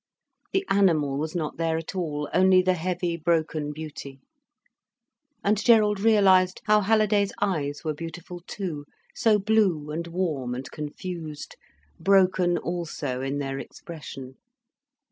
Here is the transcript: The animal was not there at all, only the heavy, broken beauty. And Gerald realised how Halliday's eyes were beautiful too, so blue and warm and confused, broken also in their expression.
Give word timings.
The 0.51 0.65
animal 0.67 1.19
was 1.19 1.35
not 1.35 1.57
there 1.57 1.77
at 1.77 1.93
all, 1.93 2.27
only 2.33 2.63
the 2.63 2.73
heavy, 2.73 3.17
broken 3.17 3.71
beauty. 3.71 4.19
And 5.43 5.63
Gerald 5.63 5.99
realised 5.99 6.59
how 6.65 6.81
Halliday's 6.81 7.31
eyes 7.39 7.83
were 7.85 7.93
beautiful 7.93 8.41
too, 8.47 8.85
so 9.13 9.37
blue 9.37 9.91
and 9.91 10.07
warm 10.07 10.55
and 10.55 10.67
confused, 10.71 11.55
broken 11.99 12.57
also 12.57 13.21
in 13.21 13.37
their 13.37 13.59
expression. 13.59 14.37